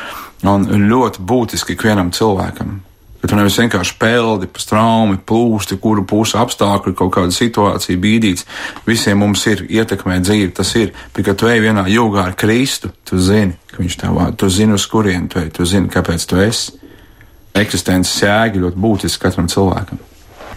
[0.48, 2.78] Un ļoti būtiski ikvienam cilvēkam.
[3.20, 8.46] Bet tu nevis vienkārši peldi, straumi, plūsti, kuru pusi apstākļi, kaut kāda situācija bīdīts.
[8.86, 10.94] Visiem mums ir ietekmē dzīve, tas ir.
[11.12, 14.48] Bet, kad tu ej vienā jūgā ar Kristu, tu zini, ka viņš tev vada, tu
[14.48, 16.78] zini, uz kurien tu ej, tu zini, kāpēc tu esi.
[17.60, 20.00] Eksistences jēga ļoti būtiski katram cilvēkam.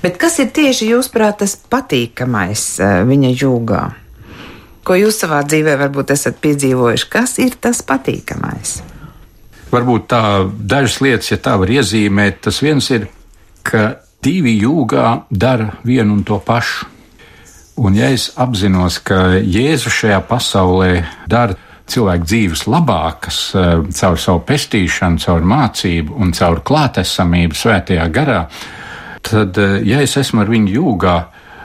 [0.03, 3.83] Bet kas ir tieši jūsuprāt tas patīkamais eh, viņa jūgā?
[4.87, 7.11] Ko jūs savā dzīvē varbūt esat piedzīvojuši?
[7.11, 8.81] Kas ir tas patīkamais?
[9.73, 13.07] Varbūt tā dažas lietas, ja tā var iezīmēt, tas viens ir,
[13.63, 16.89] ka divi jūgā dara vienu un to pašu.
[17.83, 20.91] Un ja es apzinos, ka Jēzus šajā pasaulē
[21.29, 21.57] dara
[21.89, 28.43] cilvēku dzīves labākas eh, caur savu pestīšanu, caur mācību un caur klātesamību svētajā garā,
[29.25, 31.17] tad, eh, ja es esmu ar viņu jūgā,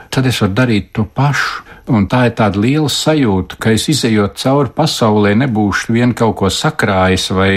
[0.09, 1.68] tad es varu darīt to pašu.
[1.89, 6.51] Un tā ir tāda liela sajūta, ka es izējot cauri pasaulē, nebūšu vien kaut ko
[6.53, 7.51] sakrājis, vai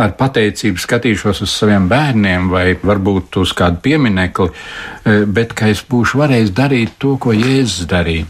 [0.00, 5.84] ar pateicību skatīšos uz saviem bērniem, vai varbūt uz kādu pieminekli, e, bet ka es
[5.84, 8.28] būšu varējis darīt to, ko Jēzus darīja.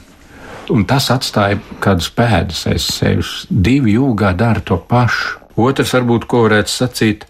[0.74, 3.30] Un tas atstāja kādus pēdas aiz sevis.
[3.50, 5.38] Divi jūgā dara to pašu.
[5.60, 7.29] Otrs, varbūt, ko varētu sacīt,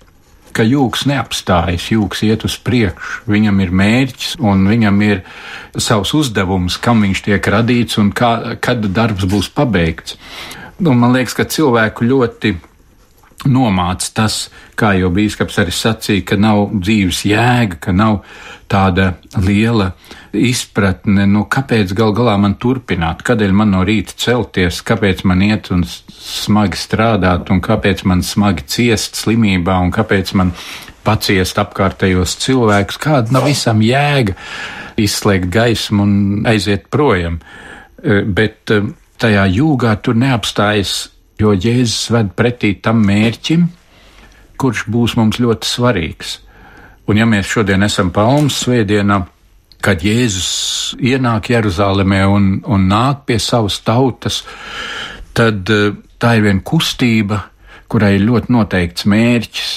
[0.55, 5.23] ka jūks neapstājas, jūks iet uz priekšu, viņam ir mērķis un viņam ir
[5.77, 10.19] savs uzdevums, kam viņš tiek radīts un kā, kad darbs būs pabeigts.
[10.81, 12.55] Un man liekas, ka cilvēku ļoti
[13.48, 14.38] nomāca tas,
[14.79, 18.20] kā jau bīskaps arī sacīja, ka nav dzīves jēga, ka nav
[18.70, 19.92] tāda liela
[20.37, 25.72] izpratne, nu, kāpēc gal galā man turpināt, kādēļ man no rīta celties, kāpēc man iet
[25.74, 30.55] un smagi strādāt, un kāpēc man smagi ciest slimībā, un kāpēc man
[31.07, 34.37] paciest apkārtējos cilvēkus, kāda nav visam jēga.
[35.00, 37.38] izslēgt gaismu un aiziet projām.
[37.40, 38.83] E, bet e,
[39.20, 41.09] tajā jūgā tur neapstājas,
[41.40, 43.66] jo Jēzus ved pretī tam mērķim,
[44.61, 46.38] kurš būs mums ļoti svarīgs.
[47.09, 49.22] Un ja mēs šodien esam Palmas svētdienā,
[49.81, 54.42] kad Jēzus ienāk Jeruzalemē un, un nāk pie savas tautas,
[55.35, 55.81] tad e,
[56.20, 57.40] tā ir viena kustība,
[57.90, 59.70] kurai ir ļoti noteikts mērķis,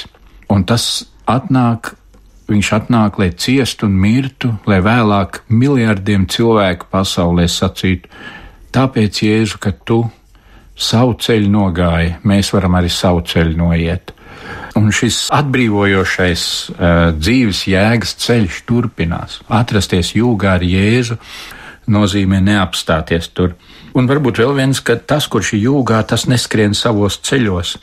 [0.54, 0.90] un tas
[1.32, 1.96] atnāk
[2.44, 8.12] Viņš atnāk, lai ciestu un mirtu, lai vēlāk miljardiem cilvēku pasaulē sacītu,
[8.76, 10.02] tāpēc, Jēzu, ka tu
[10.76, 14.14] savu ceļu nogāji, mēs varam arī savu ceļu noiet.
[14.80, 19.42] Un šis atbrīvojošais uh, dzīves jēgas ceļš turpinās.
[19.54, 21.20] Atrasties jūgā ar Jēzu
[21.94, 23.54] nozīmē neapstāties tur.
[23.94, 27.76] Un varbūt vēl viens, ka tas, kurš ir jūgā, tas neskrien savos ceļos.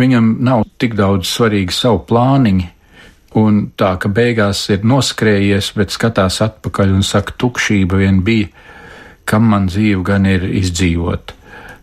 [0.00, 2.70] Viņam nav tik daudz svarīgi savu plāniņu,
[3.34, 8.46] Un tā, ka beigās ir noskrējies, bet skatās atpakaļ un saka, tukšība vien bija,
[9.26, 11.34] kam man dzīve gan ir izdzīvot.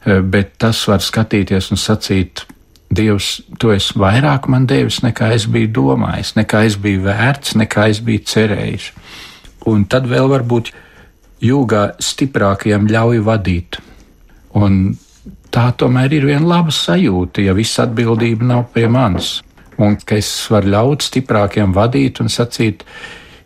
[0.05, 2.45] Eh, bet tas var skatīties un sacīt,
[2.91, 7.85] Dievs, tu esi vairāk man devis, nekā es biju domājis, nekā es biju vērts, nekā
[7.87, 8.89] es biju cerējis.
[9.71, 10.73] Un tad vēl varbūt
[11.39, 13.79] jūgā stiprākajam ļauj vadīt.
[14.59, 14.97] Un
[15.55, 19.37] tā tomēr ir viena laba sajūta, ja viss atbildība nav pie manis
[19.81, 22.85] un ka es varu ļaut stiprākiem vadīt un sacīt,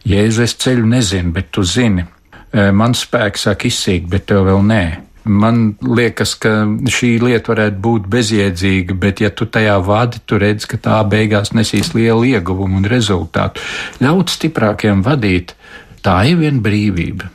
[0.05, 2.03] Jēzu, es ceļu nezinu, bet tu zini.
[2.53, 4.83] E, man spēks sāk izsīkt, bet tev vēl nē.
[5.25, 6.51] Man liekas, ka
[6.91, 11.49] šī lieta varētu būt bezjēdzīga, bet ja tu tajā vadi, tu redz, ka tā beigās
[11.57, 13.63] nesīs lielu ieguvumu un rezultātu.
[14.05, 15.55] Ļaut stiprākiem vadīt,
[16.05, 17.31] tā ir viena brīvība.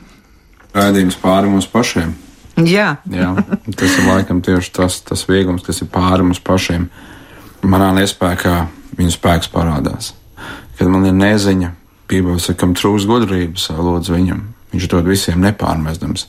[0.71, 2.15] Rādījums pāri mums pašiem.
[2.63, 2.95] Jā.
[3.11, 3.33] Jā,
[3.75, 6.87] tas ir laikam tieši tas, tas vieglums, kas ir pāri mums pašiem.
[7.67, 8.55] Manā nespējā
[8.97, 10.13] viņa spēks parādās.
[10.79, 11.75] Kad man ir neziņa,
[12.11, 14.41] Bībelē sakam, trūks gudrības, lūdzu viņam.
[14.71, 16.25] Viņš dod visiem nepārmestams.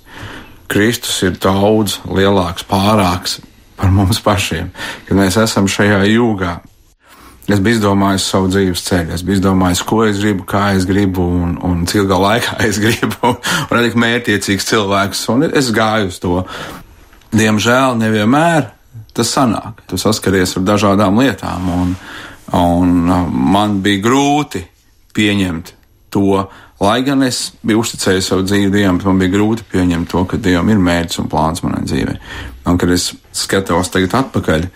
[0.73, 3.41] Kristus ir daudz lielāks, pārāks
[3.77, 4.71] par mums pašiem,
[5.07, 6.59] kad mēs esam šajā jūgā.
[7.51, 11.25] Es biju izdomājis savu dzīves ceļu, es biju izdomājis, ko es gribu, kā es gribu,
[11.43, 16.21] un, un cik ilgā laikā es gribu, un arī mērķiecīgs cilvēks, un es gāju uz
[16.23, 16.43] to.
[17.33, 18.71] Diemžēl nevienmēr
[19.13, 19.83] tas sanāk.
[19.89, 21.97] Tu saskaries ar dažādām lietām, un,
[22.53, 24.61] Un uh, man bija grūti
[25.17, 25.73] pieņemt
[26.13, 26.45] to,
[26.83, 30.71] lai gan es biju uzticējis savu dzīvi Dievam, man bija grūti pieņemt to, ka Dievam
[30.73, 32.17] ir mērķis un plāns manai dzīvei.
[32.71, 34.67] Un kad es skatos tagad atpakaļ,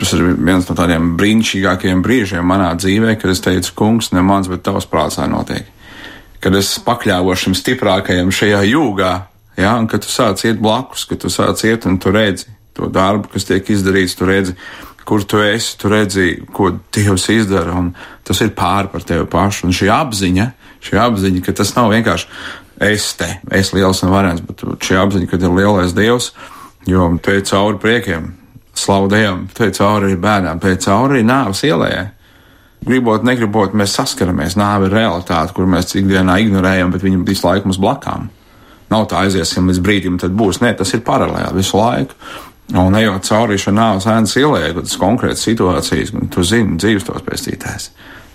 [0.00, 4.50] tas ir viens no tādiem brīnišķīgākajiem brīžiem manā dzīvē, kad es teicu, kungs, ne mans,
[4.52, 5.68] bet tavs prāts lai notiek.
[6.40, 9.12] Kad es pakļāvos šim stiprākajam šajā jūgā,
[9.60, 12.88] ja, un kad tu sāc iet blakus, kad tu sāc iet un tu redzi to
[12.92, 14.54] darbu, kas tiek izdarīts, tu redzi,
[15.04, 17.92] kur tu esi, tu redzi, ko Dievs izdara, un
[18.26, 19.66] tas ir pāri par tevi pašu.
[19.66, 20.46] Un šī apziņa,
[20.84, 22.28] šī apziņa, ka tas nav vienkārši
[22.80, 26.30] es te, es liels un varens, bet šī apziņa, ka ir lielais Dievs,
[26.88, 28.32] jo te ir cauri priekiem,
[28.74, 32.08] slavu Dievam, te ir cauri bērnām, te ir cauri nāves ielējai.
[32.80, 34.54] Gribot, negribot, mēs saskaramies.
[34.56, 38.30] Nāve ir realitāte, kur mēs ikdienā ignorējam, bet viņa visu laiku mums blakām.
[38.90, 40.62] Nav tā aiziesim līdz brīdim, tad būs.
[40.64, 42.16] Nē, tas ir paralēli visu laiku.
[42.80, 47.90] Un ejot cauri šai nāves ēnas ielai, tas konkrēts situācijas, tu zini, dzīves tos pēstītājs.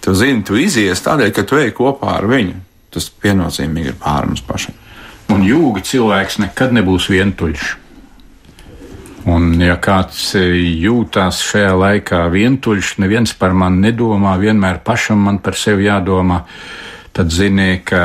[0.05, 2.59] Tu zini, tu izies tādēļ, ka tu ej kopā ar viņu.
[2.93, 4.75] Tas pienācīgi ir pār mums pašiem.
[5.33, 7.71] Un jūga cilvēks nekad nebūs vientuļš.
[9.33, 10.43] Un, ja kāds e,
[10.85, 16.43] jūtās šajā laikā vientuļš, neviens par mani nedomā, vienmēr pašam man par sevi jādomā,
[17.17, 18.03] tad zini, ka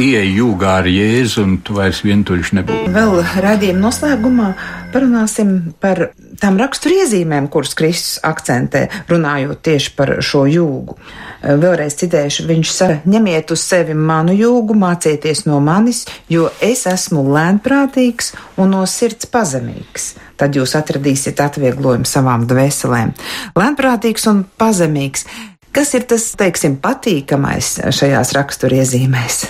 [0.00, 2.90] ieej jūgā ar Jēzu, un tu vairs vientuļš nebūsi.
[2.94, 4.48] Vēl raidījuma noslēgumā
[4.94, 5.52] parunāsim
[5.82, 6.10] par
[6.42, 10.98] tām raksturiezīmēm, kuras Kristus akcentē, runājot tieši par šo jūgu.
[11.44, 17.26] Vēlreiz citēšu, viņš saka, ņemiet uz sevi manu jūgu, mācieties no manis, jo es esmu
[17.34, 20.14] lēnprātīgs un no sirds pazemīgs.
[20.40, 23.12] Tad jūs atradīsiet atvieglojumu savām dvēselēm.
[23.58, 25.28] Lēnprātīgs un pazemīgs.
[25.74, 29.44] Kas ir tas, teiksim, patīkamais šajās raksturiezīmēs?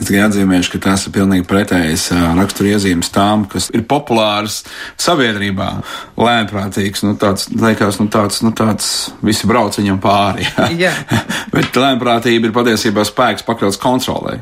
[0.00, 2.06] Es tikai atzīmēšu, ka tas ir pilnīgi pretējs
[2.38, 4.62] raksturiezīmes tām, kas ir populāras
[5.00, 5.68] sabiedrībā.
[6.16, 8.88] Lēmprātīgs, nu tāds, liekas, nu tāds, nu tāds,
[9.22, 10.48] visi brauc viņam pāri.
[10.80, 10.94] Jā.
[11.54, 14.40] Bet lēmprātība ir patiesībā spēks pakļauts kontrolē.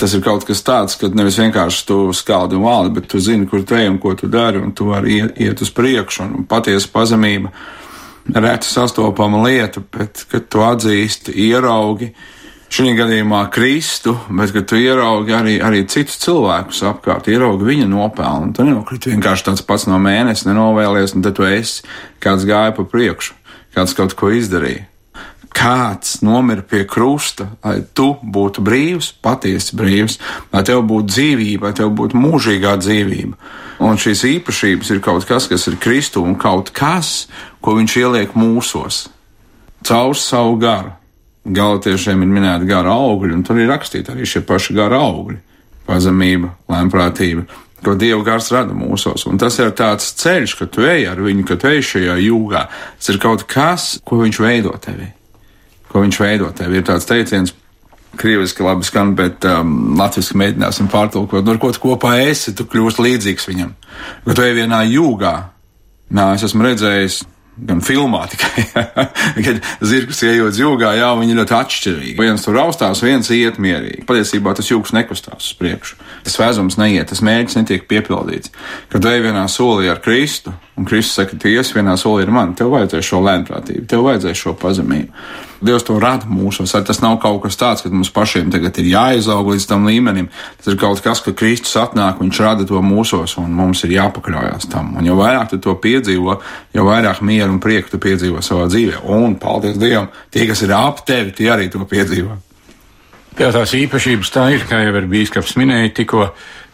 [0.00, 3.44] Tas ir kaut kas tāds, ka nevis vienkārši tu skaldi un valdi, bet tu zini,
[3.48, 6.46] kur tu ej un ko tu dari, un tu vari iet, iet uz priekšu, un
[6.48, 7.50] patiesa pazemība
[8.32, 12.14] reti sastopama lieta, bet, kad tu atzīsti, ieraugi,
[12.70, 18.52] šī gadījumā Kristu, bet ka tu ieraugi arī, arī citus cilvēkus apkārt, ieraugi viņa nopelnu.
[18.54, 21.82] Tu nenokriti vienkārši tāds pats no mēneša, nenovēlies, un tad tu esi
[22.22, 23.34] kāds gāja pa priekšu,
[23.74, 24.86] kāds kaut ko izdarīja.
[25.50, 30.20] kāds nomira pie krusta, lai tu būtu brīvs, patiesi brīvs,
[30.52, 33.34] lai tev būtu dzīvība, lai tev būtu mūžīgā dzīvība.
[33.82, 37.26] Un šīs īpašības ir kaut kas, kas ir Kristu un kaut kas,
[37.60, 39.08] ko viņš ieliek mūsos
[39.82, 40.99] caur savu garu.
[41.44, 45.38] Galotiešiem ir minēta gara augļi, un tur ir rakstīti arī šie paši gara augļi-
[45.88, 47.46] pazemība, lēmprātība,
[47.82, 49.26] ko Dieva gars rada mūsos.
[49.26, 52.68] Un tas ir tāds ceļš, ka tu ej ar viņu, ka tu ej šajā jūgā.
[52.98, 55.12] Tas ir kaut kas, ko viņš veido tevī.
[55.88, 56.76] Ko viņš veido tevī.
[56.76, 57.52] Ir tāds teiciens,
[58.16, 61.44] krieviski labi skan, bet um, latviešu mēģināsim pārtulkot.
[61.44, 63.74] Nu, ar ko tu kopā esi, tu kļūsi līdzīgs viņam.
[64.26, 65.34] Kad tu ej vienā jūgā,
[66.10, 67.22] nā, es esmu redzējis
[67.66, 68.64] gan filmā tikai,
[69.44, 72.16] kad zirgs ienāk jūgā, jā, viņi ļoti atšķirīgi.
[72.20, 74.06] Viens tur raustās, viens iet mierīgi.
[74.08, 75.98] Patiesībā tas jūgs nekustās uz priekšu.
[76.26, 78.52] Tas vēzums neiet, tas mērķis netiek piepildīts.
[78.92, 82.56] Kad ej vienā solī ar Kristu, un Kristus saka, ka ies vienā solī ar mani,
[82.56, 85.12] tev vajadzēs šo lēnprātību, tev vajadzēs šo pazemību.
[85.60, 86.72] Dievs to rada mūsos.
[86.72, 90.30] Tas nav kaut kas tāds, ka mums pašiem tagad ir jāizaug līdz tam līmenim.
[90.56, 94.70] Tas ir kaut kas, ka Kristus atnāk, viņš rada to mūsos, un mums ir jāpakļaujas
[94.72, 94.94] tam.
[94.96, 96.40] Un jo vairāk tu to piedzīvo,
[96.72, 99.02] jo vairāk mieru un prieku tu piedzīvo savā dzīvē.
[99.12, 102.40] Un, paldies Dievam, tie, kas ir ap tevi, tie arī to piedzīvo.
[103.38, 106.26] Jā, tās īpašības tā ir, kā jau ir bijis, kas minēja tikko,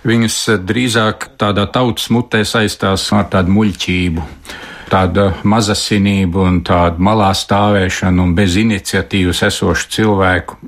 [0.07, 4.25] viņas drīzāk tādā tautas mutē saistās ar tādu muļķību
[4.91, 10.59] tāda mazasinība un tāda malā stāvēšana un bez iniciatīvas esošu cilvēku.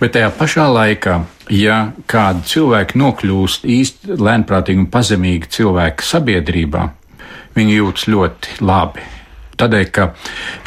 [0.00, 1.16] Bet tajā pašā laikā,
[1.54, 6.86] ja kādi cilvēki nokļūst īsti lēnprātīgi un pazemīgi cilvēki sabiedrībā,
[7.56, 9.12] viņi jūtas ļoti labi.
[9.56, 10.10] Tādēļ, ka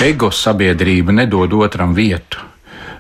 [0.02, 2.49] ego sabiedrība nedod otram vietu.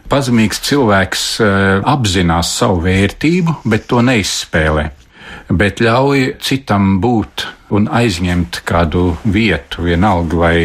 [0.10, 1.52] Pazemīgs cilvēks eh,
[1.86, 4.90] apzinās savu vērtību, bet to neizspēlē
[5.50, 10.58] bet ļauj citam būt un aizņemt kādu vietu, vienalga vai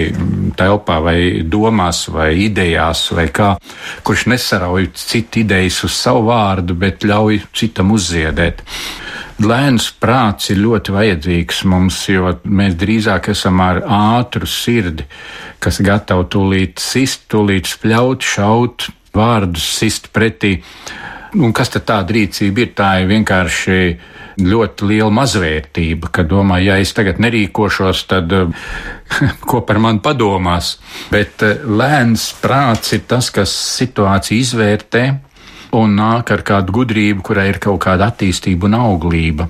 [0.57, 3.55] telpā, vai domās, vai idejās, vai kā,
[4.05, 8.65] kurš nesarauj citu idejas uz savu vārdu, bet ļauj citam uzziedēt.
[9.45, 15.09] Lēns prāts ir ļoti vajadzīgs mums, jo mēs drīzāk esam ar ātru sirdi,
[15.59, 20.59] kas gatavu tūlīt sist, tūlīt spļaut, šaut, vārdus sist pretī.
[21.35, 22.75] Un kas tad tāda rīcība ir?
[22.79, 23.79] Tā ir vienkārši
[24.39, 28.33] ļoti liela mazvērtība, ka domā, ja es tagad nerīkošos, tad
[29.51, 30.77] ko par mani padomās.
[31.11, 35.05] Bet eh, lēns prāts ir tas, kas situāciju izvērtē
[35.75, 39.49] un nāk ar kādu gudrību, kurai ir kaut kāda attīstība un auglība.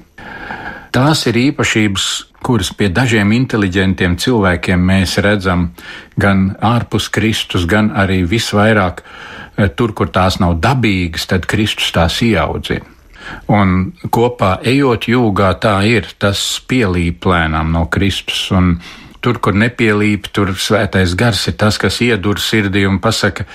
[0.94, 2.08] Tās ir īpašības,
[2.44, 5.70] kuras pie dažiem inteliģentiem cilvēkiem mēs redzam
[6.20, 9.43] gan ārpus Kristus, gan arī visvairāk eh,
[9.76, 12.90] tur, kur tās nav dabīgas, tad Kristus tās ieaudzina.
[13.48, 18.46] Un kopā ejot jūgā, tā ir, tas pielīp lēnām no Kristus.
[18.52, 18.76] Un
[19.24, 23.46] tur, kur nepielīp, tur svētais gars ir tas, kas iedur sirdī un pasaka,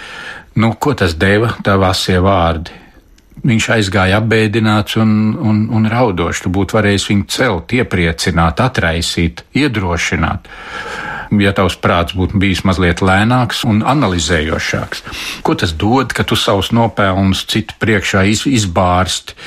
[0.57, 2.85] nu, ko tas deva, tā vasie vārdi.
[3.39, 6.41] Viņš aizgāja apbēdināts un, un, un raudošs.
[6.43, 10.49] Tu būtu varējis viņu celt, iepriecināt, atraisīt, iedrošināt
[11.37, 15.03] ja tavs prāts būtu bijis mazliet lēnāks un analizējošāks.
[15.45, 19.37] Ko tas dod, ka tu savus nopelnus citu priekšā iz, izbārsti,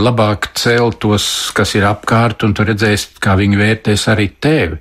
[0.00, 4.80] labāk cel tos, kas ir apkārt, un tu redzēsi, kā viņi vērtēs arī tevi.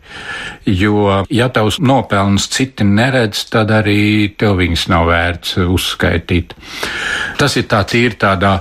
[0.65, 6.55] Jo, ja tavs nopelnus citi neredz, tad arī tev viņus nav vērts uzskaitīt.
[7.39, 8.57] Tas ir tāds ir tādā,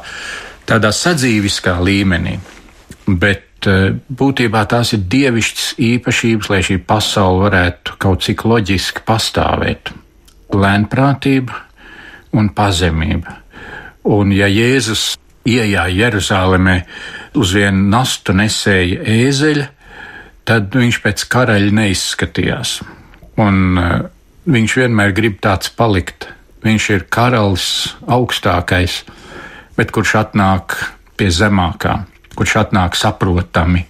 [0.66, 2.38] tādā sadzīviskā līmenī.
[3.06, 9.04] Bet Bet eh, būtībā tās ir dievišķas īpašības, lai šī pasaule varētu kaut cik loģiski
[9.08, 9.88] pastāvēt.
[10.52, 11.62] Lēnprātība
[12.36, 13.38] un pazemība.
[14.04, 15.14] Un ja Jēzus
[15.48, 16.76] iejā Jeruzalemē
[17.40, 19.66] uz vienu nastu nesēja ēzeļa,
[20.44, 22.78] tad viņš pēc karaļa neizskatījās.
[23.40, 23.92] Un uh,
[24.44, 26.28] viņš vienmēr grib tāds palikt.
[26.64, 27.68] Viņš ir karalis
[28.04, 29.02] augstākais,
[29.78, 30.76] bet kurš atnāk
[31.16, 32.02] pie zemākā
[32.36, 33.84] kurš atnāk saprotami,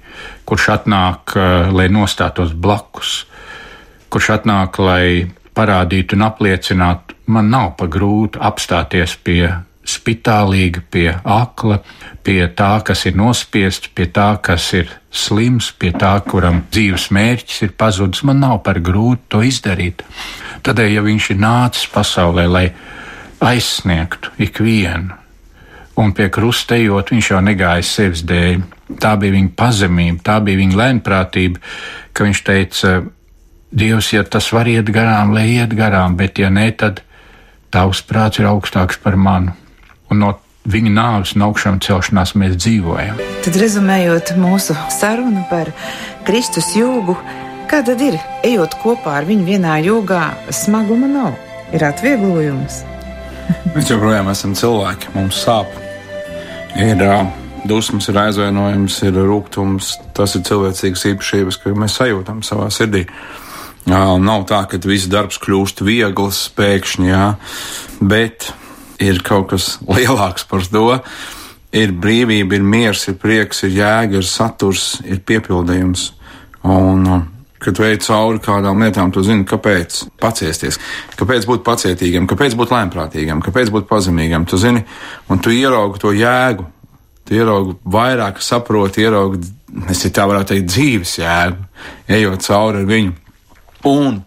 [0.44, 3.24] kurš atnāk, eh, lai nostātos blakus,
[4.10, 9.54] kurš atnāk, lai parādītu un apliecinātu, man nav pa grūti apstāties pie
[9.84, 11.80] spitālīga, pie akla,
[12.24, 17.62] pie tā, kas ir nospiests, pie tā, kas ir slims, pie tā, kuram dzīves mērķis
[17.66, 18.24] ir pazudis.
[18.24, 20.02] Man nav par grūti to izdarīt.
[20.64, 22.64] Tādēļ, ja viņš ir nācis pasaulē, lai
[23.44, 25.23] aizsniegtu ikvienu,
[26.00, 28.62] un pie krusta ejot, viņš jau negāja sevis dēļ.
[29.00, 31.62] Tā bija viņa pazemība, tā bija viņa lēnprātība,
[32.12, 32.94] ka viņš teica,
[33.74, 37.00] Dievs, ja tas var iet garām, lai iet garām, bet ja nē, tad
[37.74, 39.50] tavs prāts ir augstāks par manu.
[40.14, 40.28] Un no
[40.70, 43.18] viņa nāves un augšām celšanās mēs dzīvojam.
[43.42, 45.72] Tad rezumējot mūsu sarunu par
[46.28, 47.16] Kristus jūgu,
[47.70, 50.22] kā tad ir, ejot kopā ar viņu vienā jūgā,
[50.54, 51.34] smaguma nav.
[51.74, 52.84] ir atvieglojums.
[53.74, 55.83] Mēs joprojām esam cilvēki, mums sāp.
[56.74, 57.06] Ir
[57.68, 59.94] dusmas, ir aizvainojums, ir rūkums.
[60.16, 63.04] Tas ir cilvēcīgas īpašības, ko mēs sajūtam savā sirdī.
[63.04, 63.44] Uh,
[63.86, 67.34] nav tā, ka viss darbs kļūst viegls pēkšņi, jā,
[68.00, 68.52] bet
[69.02, 71.00] ir kaut kas lielāks par to.
[71.74, 76.12] Ir brīvība, ir miers, ir prieks, ir jēga, ir saturs, ir piepildījums.
[76.64, 77.02] Un,
[77.64, 80.78] kad veic cauri kādām lietām, tu zini, kāpēc paciesties,
[81.18, 84.46] kāpēc būt pacietīgam, kāpēc būt lēmprātīgam, kāpēc būt pazemīgam.
[84.48, 84.84] Tu zini,
[85.32, 86.66] un tu ieraugi to jēgu,
[87.24, 89.42] tu ieraugi vairāk, saproti, ieraugi,
[89.92, 91.68] es tā varētu teikt, dzīves jēgu,
[92.18, 93.14] ejot cauri ar viņu.
[93.88, 94.20] Un,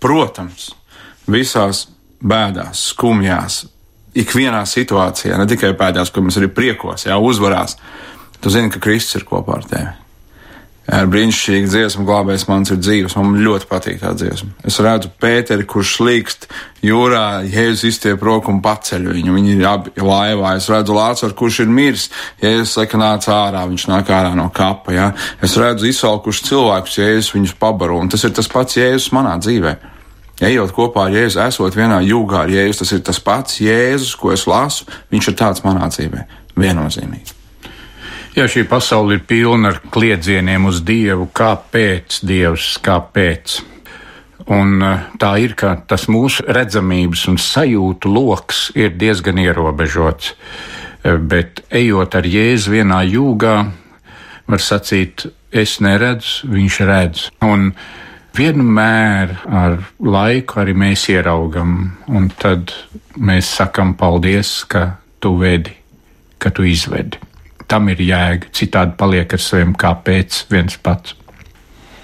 [0.00, 0.70] protams,
[1.28, 1.86] visās
[2.24, 3.62] bēdās, skumjās,
[4.18, 7.78] ikvienā situācijā, ne tikai pēdējās, kur mums arī priekos, jā, uzvarās,
[8.42, 9.96] tu zini, ka Kristus ir kopā ar tevi
[10.88, 13.16] ar brīnišķīgu dziesmu, glābējs mans ir dzīves.
[13.18, 14.54] Man ļoti patīk tā dziesma.
[14.66, 16.48] Es redzu Pēteri, kurš slīkst
[16.86, 19.34] jūrā, Jēzus izstiep roku un paceļ viņu.
[19.36, 20.54] Viņi ir abi laivā.
[20.56, 22.08] Es redzu Lācaru, kurš ir miris.
[22.40, 24.96] Jēzus saka, nāc ārā, viņš nāk ārā no kapa.
[24.96, 25.12] Ja?
[25.44, 28.00] Es redzu izsalkušus cilvēkus, Jēzus viņus pabaro.
[28.00, 29.76] Un tas ir tas pats Jēzus manā dzīvē.
[30.48, 34.32] Ejot kopā ar Jēzu, esot vienā jūgā ar Jēzu, tas ir tas pats Jēzus, ko
[34.32, 34.88] es lasu.
[35.12, 36.24] Viņš ir tāds manā dzīvē.
[36.58, 37.37] Viennozīmīgi.
[38.38, 43.56] Jā, šī pasaule ir pilna ar kliedzieniem uz Dievu, kāpēc Dievs, kāpēc.
[44.54, 50.36] Un eh, tā ir, ka tas mūsu redzamības un sajūtu lokus ir diezgan ierobežots.
[51.02, 53.56] Eh, bet ejot ar Jēzu vienā jūgā,
[54.46, 57.28] var sacīt, es neredzu, viņš redz.
[57.42, 57.72] Un
[58.38, 62.70] vienmēr ar laiku arī mēs ieraugam, un tad
[63.18, 65.74] mēs sakam paldies, ka tu vedi,
[66.38, 67.26] ka tu izvedi
[67.70, 68.50] tam ir jēga.
[68.56, 71.14] Citādi paliek ar saviem kāpēc viens pats.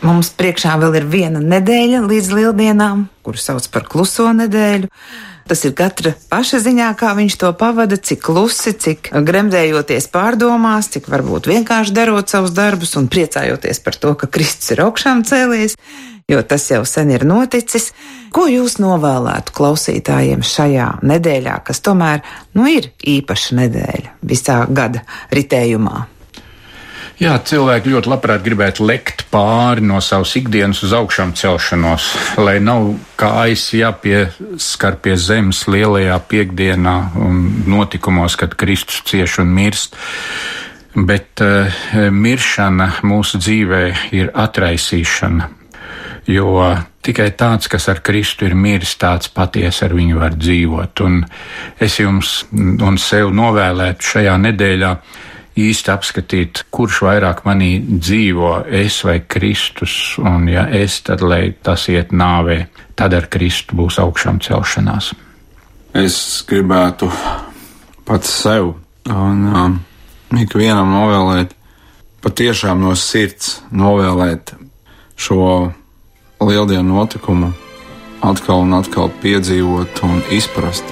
[0.04, 4.90] Mums priekšā vēl ir viena nedēļa līdz lieldienām, kuru sauc par kluso nedēļu.
[5.44, 11.10] Tas ir katra paša ziņā, kā viņš to pavada, cik klusi, cik gremdējoties pārdomās, cik
[11.12, 15.76] varbūt vienkārši darot savus darbus un priecājoties par to, ka Kristus ir augšām cēlies,
[16.32, 17.90] jo tas jau sen ir noticis.
[18.34, 22.24] Ko jūs novēlētu klausītājiem šajā nedēļā, kas tomēr
[22.56, 26.13] nu, ir īpaša nedēļa visā gada ritējumā?
[27.22, 32.08] Jā, cilvēki ļoti labprāt gribētu lekt pāri no savas ikdienas uz augšām celšanos,
[32.42, 32.88] lai nav
[33.20, 39.94] kājas jāpieskar pie zemes lielajā piekdienā un notikumos, kad Kristus cieš un mirst.
[40.94, 41.70] Bet uh,
[42.10, 43.84] miršana mūsu dzīvē
[44.14, 45.48] ir atraisīšana,
[46.30, 46.56] jo
[47.04, 51.04] tikai tāds, kas ar Kristu ir miris, tāds patiesi ar viņu var dzīvot.
[51.06, 51.22] Un
[51.82, 54.92] es jums un sev novēlētu šajā nedēļā
[55.60, 61.86] īsti apskatīt, kurš vairāk manī dzīvo, es vai Kristus, un ja es, tad lai tas
[61.92, 62.64] iet nāvē,
[62.98, 65.12] tad ar Kristu būs augšām celšanās.
[65.94, 66.16] Es
[66.48, 67.10] gribētu
[68.04, 68.72] pats sev
[69.10, 69.78] un um,
[70.34, 71.54] ikvienam novēlēt,
[72.24, 74.56] patiešām no sirds novēlēt
[75.14, 75.70] šo
[76.42, 77.52] lieldienu notikumu
[78.24, 80.84] atkal un atkal piedzīvot un izprast.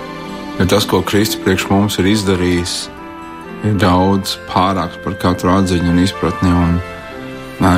[0.61, 2.75] Jo tas, ko Kristus priekš mums ir izdarījis,
[3.67, 6.51] ir daudz pārāks par katru atziņu un izpratni.
[6.51, 6.81] Un,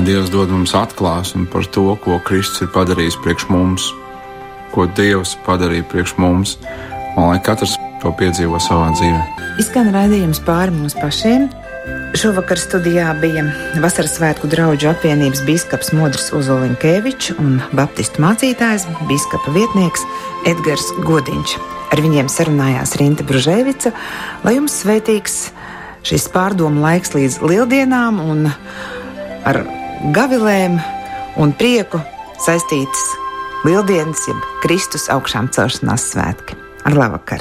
[0.05, 3.91] Dievs dod mums atklāsmi par to, ko Kristus ir padarījis priekš mums,
[4.73, 6.57] ko Dievs padarīja priekš mums,
[7.17, 9.21] un lai katrs to piedzīvo savā dzīvē.
[9.61, 11.51] Izskan raidījums pāri mums pašiem.
[12.17, 13.43] Šovakar studijā bija
[13.83, 20.07] Vasaras svētku draugu apvienības biskups Modris Uzolinkēvičs un baptistu mācītājs, biskupa vietnieks
[20.49, 21.59] Edgars Godiņš.
[21.93, 23.93] Ar viņiem sarunājās Rīta Bružēvica,
[24.47, 25.37] lai jums svētīgs
[26.05, 28.49] šis pārdomu laiks līdz lieldienām un
[29.49, 29.63] ar
[30.15, 30.77] gavilēm
[31.41, 32.01] un prieku
[32.45, 33.07] saistītas
[33.65, 36.61] lieldienas, jeb Kristus augšām celšanās svētki.
[36.85, 37.33] Ar labvakar!